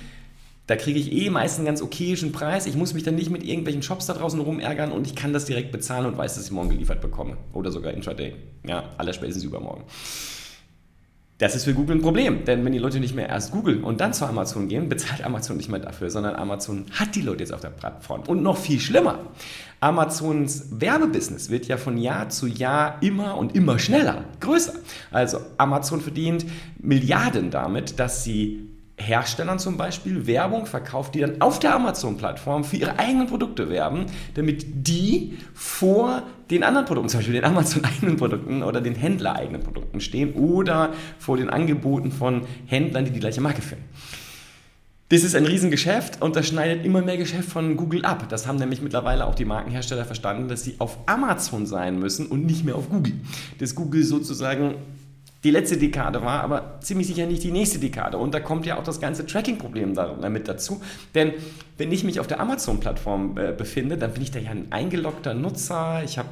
da 0.66 0.76
kriege 0.76 0.98
ich 0.98 1.12
eh 1.12 1.30
meist 1.30 1.58
einen 1.58 1.66
ganz 1.66 1.82
okayischen 1.82 2.32
Preis. 2.32 2.66
Ich 2.66 2.76
muss 2.76 2.94
mich 2.94 3.02
dann 3.02 3.14
nicht 3.14 3.30
mit 3.30 3.42
irgendwelchen 3.42 3.82
Shops 3.82 4.06
da 4.06 4.14
draußen 4.14 4.40
rumärgern 4.40 4.92
und 4.92 5.06
ich 5.06 5.14
kann 5.14 5.32
das 5.32 5.44
direkt 5.44 5.72
bezahlen 5.72 6.06
und 6.06 6.16
weiß, 6.16 6.36
dass 6.36 6.44
ich 6.44 6.50
morgen 6.50 6.70
geliefert 6.70 7.00
bekomme. 7.00 7.36
Oder 7.52 7.72
sogar 7.72 7.92
intraday. 7.92 8.34
Ja, 8.66 8.84
aller 8.96 9.12
spätestens 9.12 9.44
übermorgen. 9.44 9.84
Das 11.42 11.56
ist 11.56 11.64
für 11.64 11.74
Google 11.74 11.96
ein 11.96 12.02
Problem, 12.02 12.44
denn 12.44 12.64
wenn 12.64 12.72
die 12.72 12.78
Leute 12.78 13.00
nicht 13.00 13.16
mehr 13.16 13.28
erst 13.28 13.50
googeln 13.50 13.82
und 13.82 14.00
dann 14.00 14.14
zu 14.14 14.24
Amazon 14.26 14.68
gehen, 14.68 14.88
bezahlt 14.88 15.24
Amazon 15.24 15.56
nicht 15.56 15.68
mehr 15.68 15.80
dafür, 15.80 16.08
sondern 16.08 16.36
Amazon 16.36 16.84
hat 16.92 17.16
die 17.16 17.20
Leute 17.20 17.40
jetzt 17.40 17.52
auf 17.52 17.60
der 17.60 17.70
Plattform. 17.70 18.22
Und 18.28 18.44
noch 18.44 18.56
viel 18.56 18.78
schlimmer, 18.78 19.18
Amazons 19.80 20.68
Werbebusiness 20.70 21.50
wird 21.50 21.66
ja 21.66 21.78
von 21.78 21.98
Jahr 21.98 22.28
zu 22.28 22.46
Jahr 22.46 23.02
immer 23.02 23.36
und 23.36 23.56
immer 23.56 23.80
schneller, 23.80 24.22
größer. 24.38 24.74
Also 25.10 25.38
Amazon 25.58 26.00
verdient 26.00 26.46
Milliarden 26.78 27.50
damit, 27.50 27.98
dass 27.98 28.22
sie 28.22 28.71
Herstellern 29.02 29.58
zum 29.58 29.76
Beispiel 29.76 30.26
Werbung 30.26 30.66
verkauft, 30.66 31.14
die 31.14 31.20
dann 31.20 31.40
auf 31.40 31.58
der 31.58 31.74
Amazon-Plattform 31.74 32.64
für 32.64 32.76
ihre 32.76 32.98
eigenen 32.98 33.26
Produkte 33.26 33.68
werben, 33.68 34.06
damit 34.34 34.64
die 34.88 35.38
vor 35.54 36.22
den 36.50 36.62
anderen 36.62 36.86
Produkten, 36.86 37.08
zum 37.08 37.18
Beispiel 37.18 37.34
den 37.34 37.44
Amazon-eigenen 37.44 38.16
Produkten 38.16 38.62
oder 38.62 38.80
den 38.80 38.94
Händler-eigenen 38.94 39.62
Produkten 39.62 40.00
stehen 40.00 40.34
oder 40.34 40.92
vor 41.18 41.36
den 41.36 41.50
Angeboten 41.50 42.12
von 42.12 42.42
Händlern, 42.66 43.04
die 43.04 43.10
die 43.10 43.20
gleiche 43.20 43.40
Marke 43.40 43.62
führen. 43.62 43.82
Das 45.12 45.24
ist 45.24 45.36
ein 45.36 45.44
Riesengeschäft 45.44 46.22
und 46.22 46.36
das 46.36 46.48
schneidet 46.48 46.86
immer 46.86 47.02
mehr 47.02 47.18
Geschäft 47.18 47.50
von 47.50 47.76
Google 47.76 48.02
ab. 48.06 48.30
Das 48.30 48.46
haben 48.46 48.56
nämlich 48.56 48.80
mittlerweile 48.80 49.26
auch 49.26 49.34
die 49.34 49.44
Markenhersteller 49.44 50.06
verstanden, 50.06 50.48
dass 50.48 50.64
sie 50.64 50.76
auf 50.78 50.96
Amazon 51.04 51.66
sein 51.66 51.98
müssen 51.98 52.28
und 52.28 52.46
nicht 52.46 52.64
mehr 52.64 52.76
auf 52.76 52.88
Google. 52.88 53.12
Dass 53.58 53.74
Google 53.74 54.04
sozusagen 54.04 54.76
die 55.44 55.50
letzte 55.50 55.76
Dekade 55.76 56.22
war, 56.22 56.42
aber 56.42 56.78
ziemlich 56.80 57.08
sicher 57.08 57.26
nicht 57.26 57.42
die 57.42 57.50
nächste 57.50 57.80
Dekade. 57.80 58.16
Und 58.16 58.32
da 58.32 58.38
kommt 58.38 58.64
ja 58.64 58.78
auch 58.78 58.84
das 58.84 59.00
ganze 59.00 59.26
Tracking-Problem 59.26 59.94
damit 59.94 60.46
dazu. 60.46 60.80
Denn 61.14 61.32
wenn 61.78 61.90
ich 61.90 62.04
mich 62.04 62.20
auf 62.20 62.28
der 62.28 62.38
Amazon-Plattform 62.38 63.36
äh, 63.36 63.52
befinde, 63.52 63.96
dann 63.96 64.12
bin 64.12 64.22
ich 64.22 64.30
da 64.30 64.38
ja 64.38 64.50
ein 64.50 64.66
eingeloggter 64.70 65.34
Nutzer. 65.34 66.02
Ich 66.04 66.16
habe 66.16 66.28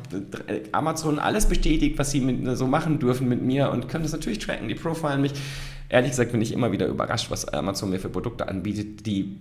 äh, 0.46 0.60
Amazon 0.70 1.18
alles 1.18 1.46
bestätigt, 1.46 1.98
was 1.98 2.12
sie 2.12 2.20
mit, 2.20 2.56
so 2.56 2.68
machen 2.68 3.00
dürfen 3.00 3.28
mit 3.28 3.42
mir 3.42 3.70
und 3.70 3.88
können 3.88 4.04
das 4.04 4.12
natürlich 4.12 4.38
tracken. 4.38 4.68
Die 4.68 4.76
profilen 4.76 5.20
mich. 5.20 5.32
Ehrlich 5.88 6.10
gesagt 6.10 6.30
bin 6.30 6.40
ich 6.40 6.52
immer 6.52 6.70
wieder 6.70 6.86
überrascht, 6.86 7.32
was 7.32 7.48
Amazon 7.48 7.90
mir 7.90 7.98
für 7.98 8.10
Produkte 8.10 8.46
anbietet, 8.46 9.06
die 9.06 9.40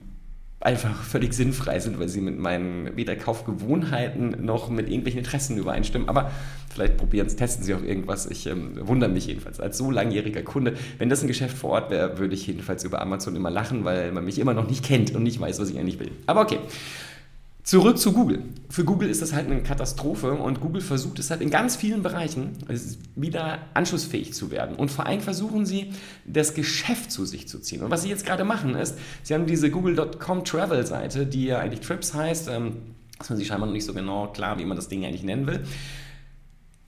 einfach 0.61 1.03
völlig 1.03 1.33
sinnfrei 1.33 1.79
sind, 1.79 1.99
weil 1.99 2.09
sie 2.09 2.19
mit 2.19 2.37
meinen 2.37 2.95
weder 2.97 3.15
Kaufgewohnheiten 3.15 4.43
noch 4.43 4.69
mit 4.69 4.87
irgendwelchen 4.87 5.19
Interessen 5.19 5.57
übereinstimmen. 5.57 6.09
Aber 6.09 6.31
vielleicht 6.69 6.97
probieren 6.97 7.27
es, 7.27 7.37
testen 7.37 7.63
sie 7.63 7.73
auch 7.73 7.81
irgendwas. 7.81 8.25
Ich 8.25 8.45
ähm, 8.45 8.77
wundere 8.81 9.09
mich 9.09 9.27
jedenfalls. 9.27 9.59
Als 9.59 9.77
so 9.77 9.89
langjähriger 9.89 10.41
Kunde, 10.41 10.73
wenn 10.97 11.09
das 11.09 11.21
ein 11.21 11.27
Geschäft 11.27 11.57
vor 11.57 11.71
Ort 11.71 11.91
wäre, 11.91 12.17
würde 12.17 12.33
ich 12.33 12.45
jedenfalls 12.45 12.83
über 12.83 13.01
Amazon 13.01 13.35
immer 13.37 13.49
lachen, 13.49 13.85
weil 13.85 14.11
man 14.11 14.25
mich 14.25 14.37
immer 14.37 14.53
noch 14.53 14.67
nicht 14.67 14.83
kennt 14.83 15.15
und 15.15 15.23
nicht 15.23 15.39
weiß, 15.39 15.59
was 15.59 15.69
ich 15.69 15.79
eigentlich 15.79 15.99
will. 15.99 16.11
Aber 16.25 16.41
okay. 16.41 16.59
Zurück 17.69 17.99
zu 17.99 18.13
Google. 18.13 18.41
Für 18.71 18.83
Google 18.83 19.11
ist 19.11 19.21
das 19.21 19.31
halt 19.31 19.45
eine 19.45 19.61
Katastrophe 19.61 20.31
und 20.33 20.59
Google 20.59 20.81
versucht 20.81 21.19
es 21.19 21.29
halt 21.29 21.41
in 21.41 21.51
ganz 21.51 21.75
vielen 21.75 22.01
Bereichen 22.01 22.57
wieder 23.15 23.59
anschlussfähig 23.75 24.33
zu 24.33 24.49
werden. 24.49 24.75
Und 24.75 24.89
vor 24.89 25.05
allem 25.05 25.21
versuchen 25.21 25.67
sie, 25.67 25.93
das 26.25 26.55
Geschäft 26.55 27.11
zu 27.11 27.25
sich 27.25 27.47
zu 27.47 27.59
ziehen. 27.59 27.83
Und 27.83 27.91
was 27.91 28.01
sie 28.01 28.09
jetzt 28.09 28.25
gerade 28.25 28.43
machen 28.43 28.73
ist, 28.73 28.97
sie 29.21 29.35
haben 29.35 29.45
diese 29.45 29.69
Google.com 29.69 30.45
Travel 30.45 30.83
Seite, 30.87 31.27
die 31.27 31.45
ja 31.45 31.59
eigentlich 31.59 31.81
Trips 31.81 32.15
heißt. 32.15 32.47
Ähm, 32.47 32.77
ist 33.21 33.29
man 33.29 33.37
sich 33.37 33.45
scheinbar 33.45 33.67
noch 33.67 33.73
nicht 33.73 33.85
so 33.85 33.93
genau 33.93 34.29
klar, 34.29 34.57
wie 34.57 34.65
man 34.65 34.75
das 34.75 34.87
Ding 34.87 35.05
eigentlich 35.05 35.21
nennen 35.21 35.45
will. 35.45 35.63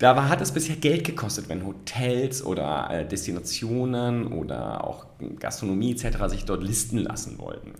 Da 0.01 0.29
hat 0.29 0.41
es 0.41 0.51
bisher 0.51 0.77
Geld 0.77 1.03
gekostet, 1.03 1.47
wenn 1.47 1.63
Hotels 1.63 2.43
oder 2.43 2.89
äh, 2.89 3.07
Destinationen 3.07 4.25
oder 4.25 4.83
auch 4.83 5.05
Gastronomie 5.39 5.91
etc. 5.91 6.25
sich 6.25 6.45
dort 6.45 6.63
listen 6.63 6.97
lassen 6.97 7.37
wollten. 7.37 7.73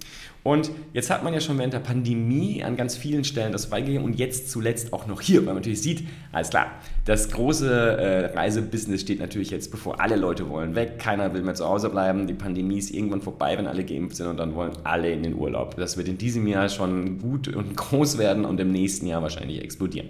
Und 0.44 0.70
jetzt 0.94 1.10
hat 1.10 1.24
man 1.24 1.34
ja 1.34 1.40
schon 1.40 1.58
während 1.58 1.74
der 1.74 1.80
Pandemie 1.80 2.64
an 2.64 2.78
ganz 2.78 2.96
vielen 2.96 3.24
Stellen 3.24 3.52
das 3.52 3.66
freigegeben 3.66 4.06
und 4.06 4.20
jetzt 4.20 4.52
zuletzt 4.52 4.94
auch 4.94 5.08
noch 5.08 5.20
hier, 5.20 5.40
weil 5.40 5.48
man 5.48 5.56
natürlich 5.56 5.82
sieht, 5.82 6.08
alles 6.32 6.52
klar, 6.52 6.68
das 7.06 7.32
große 7.32 7.68
äh, 7.68 8.26
Reisebusiness 8.38 9.02
steht 9.02 9.20
natürlich 9.20 9.50
jetzt 9.50 9.72
bevor. 9.72 10.00
Alle 10.00 10.16
Leute 10.16 10.48
wollen 10.48 10.76
weg, 10.76 11.00
keiner 11.00 11.34
will 11.34 11.42
mehr 11.42 11.56
zu 11.56 11.68
Hause 11.68 11.90
bleiben, 11.90 12.28
die 12.28 12.36
Pandemie 12.36 12.78
ist 12.78 12.92
irgendwann 12.92 13.24
vorbei, 13.24 13.58
wenn 13.58 13.66
alle 13.66 13.84
geimpft 13.84 14.18
sind 14.18 14.28
und 14.28 14.38
dann 14.38 14.54
wollen 14.54 14.74
alle 14.84 15.12
in 15.12 15.24
den 15.24 15.34
Urlaub. 15.34 15.76
Das 15.76 15.98
wird 15.98 16.08
in 16.08 16.20
diesem 16.20 16.46
Jahr 16.46 16.70
schon 16.70 17.18
gut 17.18 17.48
und 17.48 17.76
groß 17.76 18.20
werden 18.20 18.46
und 18.46 18.60
im 18.60 18.72
nächsten 18.72 19.08
Jahr 19.08 19.24
wahrscheinlich 19.24 19.64
explodieren. 19.64 20.10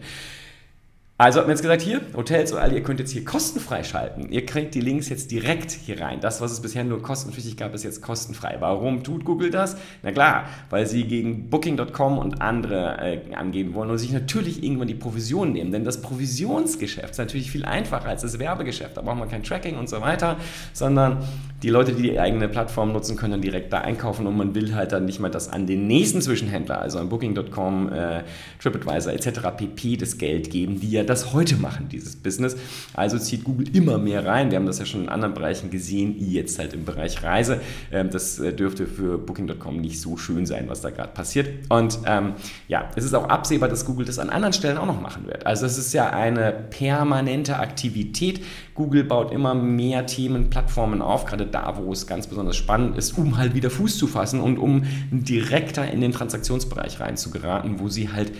Also 1.22 1.38
hat 1.38 1.46
man 1.46 1.52
jetzt 1.52 1.62
gesagt, 1.62 1.84
hier, 1.84 2.02
Hotels 2.16 2.52
und 2.52 2.58
all, 2.58 2.74
ihr 2.74 2.82
könnt 2.82 3.00
jetzt 3.00 3.12
hier 3.12 3.24
kostenfrei 3.24 3.84
schalten. 3.84 4.32
Ihr 4.32 4.44
kriegt 4.44 4.74
die 4.74 4.82
Links 4.82 5.08
jetzt 5.08 5.30
direkt 5.30 5.70
hier 5.70 6.02
rein. 6.02 6.20
Das, 6.20 6.42
was 6.42 6.52
es 6.52 6.64
bisher 6.64 6.84
nur 6.84 7.04
kostenpflichtig 7.04 7.58
gab, 7.58 7.76
ist 7.76 7.84
jetzt 7.84 8.02
kostenfrei. 8.02 8.58
Warum 8.60 9.04
tut 9.04 9.24
Google 9.24 9.52
das? 9.52 9.78
Na 10.02 10.12
klar, 10.12 10.46
weil 10.72 10.88
sie 10.88 11.04
gegen 11.04 11.52
Booking.com 11.52 12.18
und 12.18 12.42
andere 12.42 12.98
äh, 12.98 13.36
angehen 13.36 13.76
wollen 13.76 13.92
und 13.92 14.00
sich 14.00 14.12
natürlich 14.12 14.64
irgendwann 14.64 14.88
die 14.88 14.96
Provision 14.96 15.52
nehmen. 15.52 15.72
Denn 15.72 15.84
das 15.84 16.02
Provisionsgeschäft 16.02 17.12
ist 17.12 17.20
natürlich 17.20 17.52
viel 17.52 17.66
einfacher 17.66 18.10
als 18.10 18.24
das 18.24 18.40
Werbegeschäft. 18.40 18.98
Da 18.98 19.04
braucht 19.04 19.20
man 19.20 19.30
kein 19.30 19.44
Tracking 19.44 19.78
und 19.78 19.90
so 19.90 20.02
weiter, 20.02 20.38
sondern 20.74 21.20
die 21.64 21.70
Leute, 21.70 21.94
die 21.94 22.02
die 22.02 22.20
eigene 22.20 22.50
Plattform 22.50 22.92
nutzen, 22.92 23.16
können 23.16 23.34
dann 23.34 23.42
direkt 23.42 23.72
da 23.72 23.80
einkaufen 23.80 24.26
und 24.26 24.36
man 24.36 24.56
will 24.56 24.74
halt 24.74 24.92
dann 24.92 25.06
nicht 25.06 25.20
mal, 25.20 25.30
dass 25.30 25.48
an 25.48 25.68
den 25.68 25.86
nächsten 25.86 26.22
Zwischenhändler, 26.22 26.82
also 26.82 26.98
an 26.98 27.10
Booking.com, 27.10 27.92
äh, 27.92 28.24
TripAdvisor 28.60 29.14
etc. 29.14 29.42
pp. 29.56 29.98
das 29.98 30.18
Geld 30.18 30.50
geben, 30.50 30.80
die 30.80 30.90
ja 30.90 31.04
das 31.04 31.34
heute 31.34 31.58
machen, 31.58 31.88
dieses 31.90 32.16
Business. 32.16 32.58
Also 32.94 33.20
zieht 33.20 33.44
Google 33.44 33.76
immer 33.76 34.00
mehr 34.00 34.26
rein. 34.26 34.50
Wir 34.50 34.58
haben 34.58 34.66
das 34.66 34.80
ja 34.80 34.86
schon 34.86 35.04
in 35.04 35.10
anderen 35.10 35.36
Bereichen 35.36 35.70
gesehen, 35.70 36.16
jetzt 36.18 36.58
halt 36.58 36.74
im 36.74 36.84
Bereich 36.84 37.22
Reise. 37.22 37.62
Ähm, 37.92 38.10
das 38.10 38.40
äh, 38.40 38.54
dürfte 38.54 38.88
für 38.88 39.20
Booking.com 39.20 39.78
nicht 39.78 40.02
so 40.02 40.18
schön 40.18 40.48
sein, 40.48 40.66
was 40.68 40.82
da 40.82 40.90
gerade 40.90 41.14
passiert. 41.14 41.48
Und 41.70 42.00
ähm, 42.08 42.34
ja, 42.68 42.90
es 42.96 43.06
ist 43.06 43.14
auch 43.14 43.30
absehbar, 43.30 43.70
dass 43.70 43.86
Google 43.86 44.06
das 44.06 44.18
an 44.18 44.30
anderen 44.32 44.54
Stellen 44.54 44.78
auch 44.78 44.88
noch 44.88 45.00
machen 45.00 45.28
wird. 45.28 45.46
Also 45.46 45.68
es 45.68 45.78
ist 45.78 45.94
ja 45.94 46.10
eine 46.10 46.52
permanente 46.52 47.58
Aktivität. 47.58 48.42
Google 48.82 49.04
baut 49.04 49.32
immer 49.32 49.54
mehr 49.54 50.08
Themen, 50.08 50.50
Plattformen 50.50 51.04
auf, 51.04 51.26
gerade 51.26 51.46
da, 51.46 51.78
wo 51.78 51.92
es 51.94 52.08
ganz 52.08 52.26
besonders 52.26 52.58
spannend 52.58 52.98
ist, 52.98 53.16
um 53.16 53.38
halt 53.38 53.54
wieder 53.54 53.70
Fuß 53.70 53.96
zu 53.96 54.08
fassen 54.08 54.42
und 54.42 54.58
um 54.58 54.86
direkter 55.12 55.92
in 55.92 56.02
den 56.02 56.12
Transaktionsbereich 56.12 57.00
reinzugeraten, 57.00 57.80
wo 57.80 57.90
sie 57.90 58.12
halt 58.12 58.32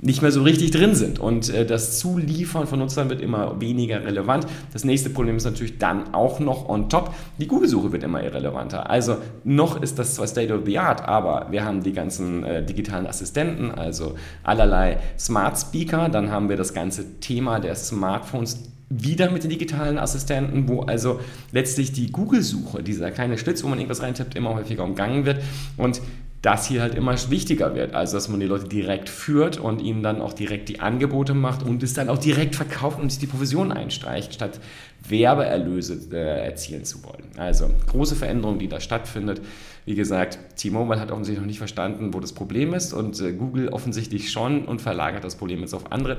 nicht 0.00 0.22
mehr 0.22 0.32
so 0.32 0.42
richtig 0.42 0.70
drin 0.70 0.94
sind. 0.94 1.18
Und 1.18 1.50
äh, 1.50 1.66
das 1.66 1.98
Zuliefern 1.98 2.66
von 2.66 2.78
Nutzern 2.78 3.10
wird 3.10 3.20
immer 3.20 3.60
weniger 3.60 4.02
relevant. 4.02 4.46
Das 4.72 4.82
nächste 4.84 5.10
Problem 5.10 5.36
ist 5.36 5.44
natürlich 5.44 5.76
dann 5.76 6.14
auch 6.14 6.40
noch 6.40 6.70
on 6.70 6.88
top, 6.88 7.14
die 7.38 7.46
Google-Suche 7.46 7.92
wird 7.92 8.02
immer 8.02 8.24
irrelevanter. 8.24 8.88
Also 8.88 9.18
noch 9.44 9.82
ist 9.82 9.98
das 9.98 10.14
zwar 10.14 10.26
State 10.26 10.54
of 10.54 10.62
the 10.64 10.78
Art, 10.78 11.06
aber 11.06 11.48
wir 11.50 11.66
haben 11.66 11.82
die 11.82 11.92
ganzen 11.92 12.44
äh, 12.44 12.64
digitalen 12.64 13.06
Assistenten, 13.06 13.70
also 13.70 14.14
allerlei 14.42 15.00
Smart 15.18 15.58
Speaker, 15.58 16.08
dann 16.08 16.30
haben 16.30 16.48
wir 16.48 16.56
das 16.56 16.72
ganze 16.72 17.20
Thema 17.20 17.60
der 17.60 17.74
Smartphones 17.74 18.70
wieder 18.90 19.30
mit 19.30 19.44
den 19.44 19.50
digitalen 19.50 19.98
Assistenten, 19.98 20.68
wo 20.68 20.82
also 20.82 21.20
letztlich 21.52 21.92
die 21.92 22.10
Google-Suche, 22.10 22.82
dieser 22.82 23.12
kleine 23.12 23.38
Schlitz, 23.38 23.62
wo 23.62 23.68
man 23.68 23.78
irgendwas 23.78 24.02
reintippt, 24.02 24.34
immer 24.34 24.54
häufiger 24.54 24.82
umgangen 24.84 25.24
wird. 25.24 25.42
Und 25.76 26.02
das 26.42 26.66
hier 26.66 26.80
halt 26.80 26.94
immer 26.94 27.14
wichtiger 27.30 27.74
wird. 27.74 27.94
Also, 27.94 28.16
dass 28.16 28.28
man 28.28 28.40
die 28.40 28.46
Leute 28.46 28.66
direkt 28.66 29.08
führt 29.08 29.58
und 29.58 29.82
ihnen 29.82 30.02
dann 30.02 30.22
auch 30.22 30.32
direkt 30.32 30.68
die 30.70 30.80
Angebote 30.80 31.34
macht 31.34 31.62
und 31.62 31.82
es 31.82 31.92
dann 31.92 32.08
auch 32.08 32.18
direkt 32.18 32.56
verkauft 32.56 32.98
und 32.98 33.10
sich 33.10 33.18
die 33.18 33.26
Provision 33.26 33.72
einstreicht, 33.72 34.34
statt 34.34 34.58
Werbeerlöse 35.06 35.98
äh, 36.12 36.46
erzielen 36.46 36.84
zu 36.84 37.04
wollen. 37.04 37.24
Also, 37.36 37.70
große 37.88 38.16
Veränderung, 38.16 38.58
die 38.58 38.68
da 38.68 38.80
stattfindet. 38.80 39.42
Wie 39.84 39.94
gesagt, 39.94 40.38
T-Mobile 40.56 40.98
hat 40.98 41.10
offensichtlich 41.10 41.40
noch 41.40 41.46
nicht 41.46 41.58
verstanden, 41.58 42.14
wo 42.14 42.20
das 42.20 42.32
Problem 42.32 42.72
ist 42.72 42.94
und 42.94 43.20
äh, 43.20 43.32
Google 43.32 43.68
offensichtlich 43.68 44.32
schon 44.32 44.64
und 44.64 44.80
verlagert 44.80 45.24
das 45.24 45.36
Problem 45.36 45.60
jetzt 45.60 45.74
auf 45.74 45.92
andere. 45.92 46.18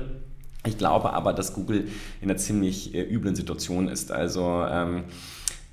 Ich 0.64 0.78
glaube 0.78 1.12
aber, 1.12 1.32
dass 1.32 1.54
Google 1.54 1.88
in 2.20 2.30
einer 2.30 2.38
ziemlich 2.38 2.94
äh, 2.94 3.02
üblen 3.02 3.34
Situation 3.34 3.88
ist. 3.88 4.12
Also, 4.12 4.64
ähm, 4.68 5.04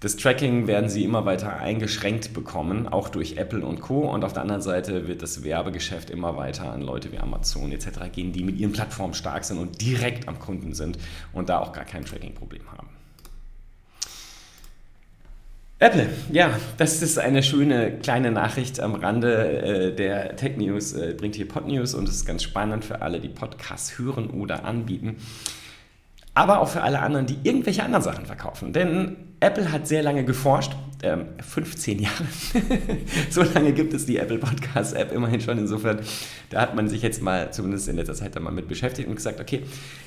das 0.02 0.16
Tracking 0.16 0.66
werden 0.66 0.90
sie 0.90 1.04
immer 1.04 1.26
weiter 1.26 1.58
eingeschränkt 1.58 2.34
bekommen, 2.34 2.88
auch 2.88 3.10
durch 3.10 3.36
Apple 3.36 3.66
und 3.66 3.82
Co. 3.82 4.10
Und 4.10 4.24
auf 4.24 4.32
der 4.32 4.44
anderen 4.44 4.62
Seite 4.62 5.10
wird 5.10 5.22
das 5.22 5.44
Werbegeschäft 5.44 6.10
immer 6.10 6.38
weiter 6.38 6.72
an 6.72 6.82
Leute 6.82 7.12
wie 7.12 7.18
Amazon 7.18 7.74
etc. 7.74 8.10
gehen, 8.14 8.32
die 8.32 8.46
mit 8.46 8.58
ihren 8.58 8.72
Plattformen 8.72 9.14
stark 9.14 9.44
sind 9.44 9.58
und 9.58 9.82
direkt 9.82 10.30
am 10.30 10.40
Kunden 10.40 10.74
sind 10.74 10.98
und 11.34 11.50
da 11.50 11.60
auch 11.60 11.74
gar 11.74 11.84
kein 11.84 12.06
Tracking-Problem 12.06 12.72
haben. 12.72 12.88
Apple, 15.80 16.10
ja, 16.32 16.52
das 16.78 17.02
ist 17.02 17.18
eine 17.18 17.42
schöne 17.42 18.00
kleine 18.00 18.32
Nachricht 18.32 18.82
am 18.82 18.96
Rande 18.96 19.62
äh, 19.62 19.96
der 19.96 20.36
Tech 20.36 20.58
News, 20.58 20.94
äh, 20.94 21.16
bringt 21.18 21.36
hier 21.36 21.48
Pod 21.48 21.68
News 21.68 21.94
und 21.94 22.10
es 22.10 22.16
ist 22.16 22.26
ganz 22.26 22.44
spannend 22.44 22.84
für 22.84 23.02
alle, 23.02 23.22
die 23.22 23.30
Podcasts 23.30 23.98
hören 23.98 24.30
oder 24.30 24.66
anbieten 24.66 25.18
aber 26.40 26.62
auch 26.62 26.70
für 26.70 26.82
alle 26.82 27.00
anderen, 27.00 27.26
die 27.26 27.38
irgendwelche 27.44 27.84
anderen 27.84 28.04
Sachen 28.04 28.26
verkaufen. 28.26 28.72
Denn 28.72 29.18
Apple 29.40 29.72
hat 29.72 29.88
sehr 29.88 30.04
lange 30.04 30.26
geforscht, 30.26 30.76
ähm, 31.02 31.28
15 31.40 32.00
Jahre. 32.00 32.26
so 33.30 33.42
lange 33.42 33.72
gibt 33.72 33.94
es 33.94 34.06
die 34.06 34.18
Apple 34.18 34.38
Podcast 34.38 34.94
App 34.94 35.14
immerhin 35.14 35.40
schon. 35.40 35.58
Insofern, 35.58 36.00
da 36.50 36.62
hat 36.62 36.76
man 36.76 36.90
sich 36.90 37.02
jetzt 37.02 37.22
mal, 37.22 37.52
zumindest 37.54 37.88
in 37.88 37.96
letzter 37.96 38.16
Zeit, 38.16 38.38
mal 38.40 38.52
mit 38.52 38.68
beschäftigt 38.68 39.08
und 39.08 39.16
gesagt, 39.16 39.40
okay, 39.40 39.64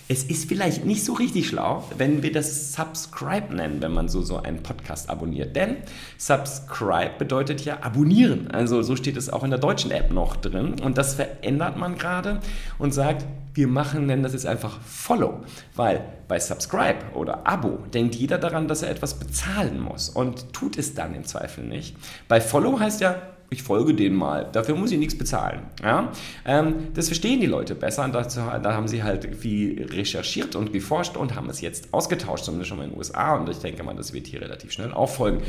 es 0.08 0.24
ist 0.24 0.48
vielleicht 0.48 0.84
nicht 0.84 1.04
so 1.04 1.14
richtig 1.14 1.48
schlau, 1.48 1.88
wenn 1.96 2.22
wir 2.22 2.30
das 2.30 2.74
Subscribe 2.74 3.54
nennen, 3.54 3.80
wenn 3.80 3.92
man 3.92 4.08
so, 4.08 4.20
so 4.20 4.36
einen 4.36 4.62
Podcast 4.62 5.08
abonniert. 5.08 5.56
Denn 5.56 5.76
Subscribe 6.18 7.12
bedeutet 7.18 7.64
ja 7.64 7.78
abonnieren. 7.82 8.50
Also 8.50 8.82
so 8.82 8.96
steht 8.96 9.16
es 9.16 9.30
auch 9.30 9.44
in 9.44 9.50
der 9.50 9.58
deutschen 9.60 9.90
App 9.92 10.12
noch 10.12 10.36
drin. 10.36 10.78
Und 10.80 10.98
das 10.98 11.14
verändert 11.14 11.78
man 11.78 11.96
gerade 11.96 12.40
und 12.78 12.92
sagt, 12.92 13.24
wir 13.54 13.68
machen, 13.68 14.06
nennen 14.06 14.22
das 14.22 14.32
jetzt 14.32 14.46
einfach 14.46 14.80
Follow. 14.80 15.40
Weil 15.74 16.04
bei 16.28 16.38
Subscribe 16.38 16.98
oder 17.14 17.46
Abo 17.46 17.78
denkt 17.92 18.14
jeder 18.14 18.38
daran, 18.38 18.68
dass 18.68 18.82
er 18.82 18.90
etwas 18.90 19.14
bezahlen 19.22 19.80
muss 19.80 20.08
und 20.08 20.52
tut 20.52 20.76
es 20.78 20.94
dann 20.94 21.14
im 21.14 21.24
Zweifel 21.24 21.64
nicht. 21.64 21.96
Bei 22.26 22.40
Follow 22.40 22.80
heißt 22.80 23.00
ja, 23.00 23.22
ich 23.50 23.62
folge 23.62 23.94
denen 23.94 24.16
mal, 24.16 24.48
dafür 24.50 24.74
muss 24.74 24.90
ich 24.92 24.98
nichts 24.98 25.16
bezahlen. 25.16 25.60
Ja? 25.82 26.10
Ähm, 26.44 26.88
das 26.94 27.08
verstehen 27.08 27.40
die 27.40 27.46
Leute 27.46 27.74
besser 27.74 28.02
und 28.04 28.14
dazu, 28.14 28.40
da 28.40 28.74
haben 28.74 28.88
sie 28.88 29.02
halt 29.02 29.36
viel 29.36 29.86
recherchiert 29.90 30.56
und 30.56 30.72
geforscht 30.72 31.16
und 31.16 31.36
haben 31.36 31.50
es 31.50 31.60
jetzt 31.60 31.92
ausgetauscht, 31.92 32.44
zumindest 32.44 32.70
schon 32.70 32.78
mal 32.78 32.84
in 32.84 32.90
den 32.90 32.98
USA 32.98 33.36
und 33.36 33.48
ich 33.48 33.58
denke 33.58 33.82
mal, 33.82 33.94
das 33.94 34.12
wird 34.12 34.26
hier 34.26 34.40
relativ 34.40 34.72
schnell 34.72 34.92
auffolgen. 34.92 35.42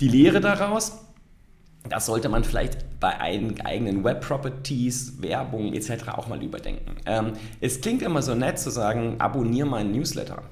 Die 0.00 0.08
Lehre 0.08 0.40
daraus, 0.40 0.98
das 1.88 2.06
sollte 2.06 2.28
man 2.28 2.44
vielleicht 2.44 3.00
bei 3.00 3.20
eigenen 3.20 4.04
Web-Properties, 4.04 5.20
Werbung 5.20 5.72
etc. 5.74 6.10
auch 6.12 6.28
mal 6.28 6.40
überdenken. 6.42 6.94
Ähm, 7.06 7.32
es 7.60 7.80
klingt 7.80 8.02
immer 8.02 8.22
so 8.22 8.36
nett 8.36 8.60
zu 8.60 8.70
sagen, 8.70 9.16
abonniere 9.18 9.66
meinen 9.66 9.90
Newsletter. 9.90 10.42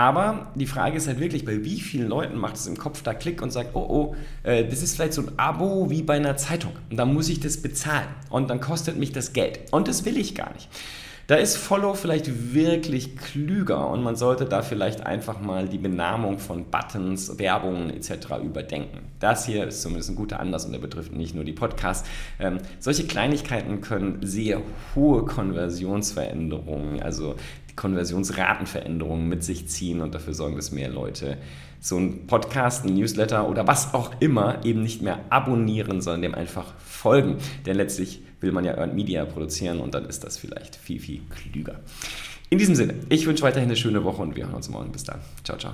Aber 0.00 0.46
die 0.54 0.64
Frage 0.64 0.96
ist 0.96 1.08
halt 1.08 1.20
wirklich, 1.20 1.44
bei 1.44 1.62
wie 1.62 1.78
vielen 1.78 2.08
Leuten 2.08 2.38
macht 2.38 2.56
es 2.56 2.66
im 2.66 2.78
Kopf 2.78 3.02
da 3.02 3.12
Klick 3.12 3.42
und 3.42 3.50
sagt, 3.50 3.76
oh 3.76 3.86
oh, 3.86 4.14
äh, 4.44 4.64
das 4.64 4.82
ist 4.82 4.94
vielleicht 4.94 5.12
so 5.12 5.20
ein 5.20 5.38
Abo 5.38 5.90
wie 5.90 6.02
bei 6.02 6.14
einer 6.14 6.38
Zeitung. 6.38 6.72
Und 6.88 6.96
dann 6.96 7.12
muss 7.12 7.28
ich 7.28 7.38
das 7.38 7.58
bezahlen. 7.58 8.08
Und 8.30 8.48
dann 8.48 8.62
kostet 8.62 8.96
mich 8.96 9.12
das 9.12 9.34
Geld. 9.34 9.60
Und 9.72 9.88
das 9.88 10.06
will 10.06 10.16
ich 10.16 10.34
gar 10.34 10.54
nicht. 10.54 10.70
Da 11.30 11.36
ist 11.36 11.56
Follow 11.58 11.94
vielleicht 11.94 12.52
wirklich 12.54 13.16
klüger 13.16 13.88
und 13.88 14.02
man 14.02 14.16
sollte 14.16 14.46
da 14.46 14.62
vielleicht 14.62 15.06
einfach 15.06 15.40
mal 15.40 15.68
die 15.68 15.78
Benamung 15.78 16.40
von 16.40 16.64
Buttons, 16.64 17.38
Werbungen 17.38 17.90
etc. 17.90 18.42
überdenken. 18.42 18.98
Das 19.20 19.46
hier 19.46 19.68
ist 19.68 19.80
zumindest 19.82 20.10
ein 20.10 20.16
guter 20.16 20.40
Anlass 20.40 20.64
und 20.64 20.72
der 20.72 20.80
betrifft 20.80 21.12
nicht 21.12 21.36
nur 21.36 21.44
die 21.44 21.52
Podcasts. 21.52 22.08
Ähm, 22.40 22.58
solche 22.80 23.06
Kleinigkeiten 23.06 23.80
können 23.80 24.18
sehr 24.22 24.60
hohe 24.96 25.24
Konversionsveränderungen, 25.24 27.00
also 27.00 27.36
Konversionsratenveränderungen 27.76 29.28
mit 29.28 29.44
sich 29.44 29.68
ziehen 29.68 30.00
und 30.00 30.14
dafür 30.14 30.34
sorgen, 30.34 30.56
dass 30.56 30.72
mehr 30.72 30.88
Leute 30.88 31.38
so 31.80 31.96
einen 31.96 32.26
Podcast, 32.26 32.84
einen 32.84 32.96
Newsletter 32.96 33.48
oder 33.48 33.66
was 33.66 33.94
auch 33.94 34.12
immer 34.20 34.64
eben 34.64 34.82
nicht 34.82 35.02
mehr 35.02 35.20
abonnieren, 35.30 36.00
sondern 36.00 36.22
dem 36.22 36.34
einfach 36.34 36.74
folgen. 36.78 37.36
Denn 37.66 37.76
letztlich 37.76 38.22
will 38.40 38.52
man 38.52 38.64
ja 38.64 38.74
Earned 38.74 38.94
Media 38.94 39.24
produzieren 39.24 39.80
und 39.80 39.94
dann 39.94 40.06
ist 40.06 40.24
das 40.24 40.36
vielleicht 40.36 40.76
viel, 40.76 41.00
viel 41.00 41.22
klüger. 41.30 41.80
In 42.50 42.58
diesem 42.58 42.74
Sinne, 42.74 42.94
ich 43.08 43.26
wünsche 43.26 43.42
weiterhin 43.42 43.68
eine 43.68 43.76
schöne 43.76 44.04
Woche 44.04 44.22
und 44.22 44.36
wir 44.36 44.46
hören 44.46 44.56
uns 44.56 44.68
morgen. 44.68 44.92
Bis 44.92 45.04
dann. 45.04 45.20
Ciao, 45.44 45.56
ciao. 45.56 45.72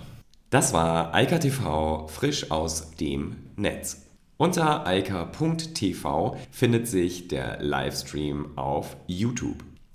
Das 0.50 0.72
war 0.72 1.14
Eika 1.14 1.38
TV 1.38 2.06
frisch 2.06 2.50
aus 2.50 2.92
dem 2.92 3.36
Netz. 3.56 4.02
Unter 4.36 4.86
eika.tv 4.86 6.36
findet 6.50 6.86
sich 6.86 7.28
der 7.28 7.62
Livestream 7.62 8.56
auf 8.56 8.96
YouTube. 9.06 9.65